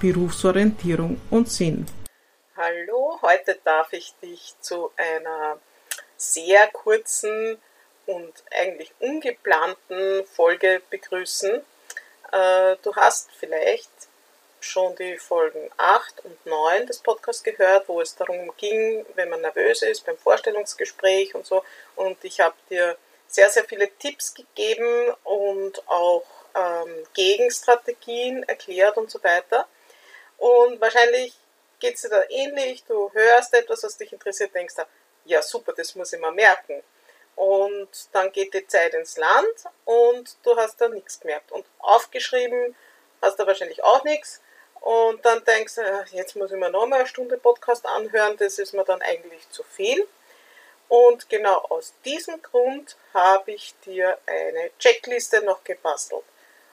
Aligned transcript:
Berufsorientierung 0.00 1.20
und 1.30 1.50
Sinn. 1.50 1.86
Hallo, 2.56 3.18
heute 3.22 3.58
darf 3.64 3.92
ich 3.92 4.14
dich 4.22 4.54
zu 4.60 4.90
einer 4.96 5.58
sehr 6.16 6.66
kurzen 6.68 7.58
und 8.06 8.32
eigentlich 8.50 8.92
ungeplanten 9.00 10.24
Folge 10.26 10.80
begrüßen. 10.90 11.62
Äh, 12.32 12.76
du 12.82 12.94
hast 12.94 13.30
vielleicht 13.38 13.90
schon 14.60 14.96
die 14.96 15.16
Folgen 15.18 15.70
8 15.76 16.24
und 16.24 16.46
9 16.46 16.86
des 16.86 16.98
Podcasts 17.00 17.42
gehört, 17.42 17.88
wo 17.88 18.00
es 18.00 18.14
darum 18.16 18.52
ging, 18.56 19.04
wenn 19.14 19.28
man 19.28 19.40
nervös 19.40 19.82
ist 19.82 20.04
beim 20.04 20.16
Vorstellungsgespräch 20.18 21.34
und 21.34 21.46
so. 21.46 21.62
Und 21.94 22.22
ich 22.24 22.40
habe 22.40 22.56
dir 22.70 22.96
sehr, 23.28 23.50
sehr 23.50 23.64
viele 23.64 23.90
Tipps 23.98 24.34
gegeben 24.34 25.12
und 25.24 25.86
auch 25.88 26.24
ähm, 26.54 27.06
Gegenstrategien 27.14 28.42
erklärt 28.44 28.96
und 28.96 29.10
so 29.10 29.22
weiter. 29.22 29.66
Und 30.38 30.80
wahrscheinlich 30.80 31.34
geht 31.78 31.94
es 31.96 32.02
dir 32.02 32.10
da 32.10 32.22
ähnlich, 32.28 32.84
du 32.84 33.10
hörst 33.12 33.54
etwas, 33.54 33.82
was 33.82 33.96
dich 33.96 34.12
interessiert, 34.12 34.54
denkst 34.54 34.74
da, 34.76 34.86
ja 35.24 35.42
super, 35.42 35.72
das 35.72 35.94
muss 35.94 36.12
ich 36.12 36.20
mir 36.20 36.32
merken. 36.32 36.82
Und 37.34 37.88
dann 38.12 38.32
geht 38.32 38.54
die 38.54 38.66
Zeit 38.66 38.94
ins 38.94 39.18
Land 39.18 39.64
und 39.84 40.36
du 40.42 40.56
hast 40.56 40.80
da 40.80 40.88
nichts 40.88 41.20
gemerkt. 41.20 41.52
Und 41.52 41.66
aufgeschrieben 41.78 42.74
hast 43.20 43.38
du 43.38 43.46
wahrscheinlich 43.46 43.84
auch 43.84 44.04
nichts. 44.04 44.40
Und 44.80 45.24
dann 45.24 45.44
denkst 45.44 45.74
du, 45.74 45.80
äh, 45.82 46.04
jetzt 46.12 46.36
muss 46.36 46.50
ich 46.50 46.56
mir 46.56 46.70
nochmal 46.70 47.00
eine 47.00 47.08
Stunde 47.08 47.36
Podcast 47.36 47.84
anhören, 47.86 48.36
das 48.38 48.58
ist 48.58 48.72
mir 48.72 48.84
dann 48.84 49.02
eigentlich 49.02 49.48
zu 49.50 49.62
viel. 49.64 50.06
Und 50.88 51.28
genau 51.28 51.58
aus 51.68 51.92
diesem 52.04 52.40
Grund 52.40 52.96
habe 53.12 53.52
ich 53.52 53.74
dir 53.84 54.16
eine 54.26 54.70
Checkliste 54.78 55.42
noch 55.42 55.64
gebastelt 55.64 56.24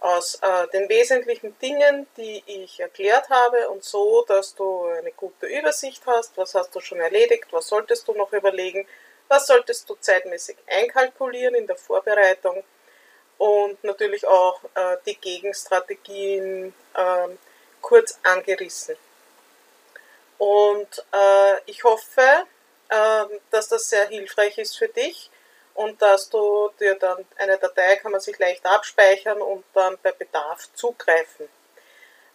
aus 0.00 0.36
äh, 0.42 0.68
den 0.72 0.88
wesentlichen 0.88 1.58
Dingen, 1.58 2.06
die 2.16 2.42
ich 2.46 2.80
erklärt 2.80 3.28
habe 3.30 3.68
und 3.70 3.84
so, 3.84 4.24
dass 4.28 4.54
du 4.54 4.84
eine 4.84 5.12
gute 5.12 5.46
Übersicht 5.46 6.02
hast, 6.06 6.36
was 6.36 6.54
hast 6.54 6.74
du 6.74 6.80
schon 6.80 7.00
erledigt, 7.00 7.46
was 7.50 7.68
solltest 7.68 8.06
du 8.06 8.12
noch 8.12 8.32
überlegen, 8.32 8.86
was 9.28 9.46
solltest 9.46 9.88
du 9.88 9.94
zeitmäßig 9.94 10.56
einkalkulieren 10.66 11.54
in 11.54 11.66
der 11.66 11.76
Vorbereitung? 11.76 12.62
Und 13.38 13.82
natürlich 13.82 14.26
auch 14.26 14.60
äh, 14.74 14.96
die 15.06 15.16
Gegenstrategien 15.16 16.72
äh, 16.94 17.28
kurz 17.80 18.18
angerissen. 18.22 18.96
Und 20.38 21.04
äh, 21.12 21.60
ich 21.66 21.82
hoffe, 21.82 22.46
ähm, 22.90 23.40
dass 23.50 23.68
das 23.68 23.88
sehr 23.88 24.06
hilfreich 24.08 24.58
ist 24.58 24.76
für 24.76 24.88
dich 24.88 25.30
und 25.74 26.00
dass 26.00 26.30
du 26.30 26.70
dir 26.80 26.94
dann 26.96 27.26
eine 27.36 27.58
Datei 27.58 27.96
kann 27.96 28.12
man 28.12 28.20
sich 28.20 28.38
leicht 28.38 28.64
abspeichern 28.64 29.42
und 29.42 29.64
dann 29.74 29.98
bei 30.02 30.12
Bedarf 30.12 30.70
zugreifen. 30.74 31.48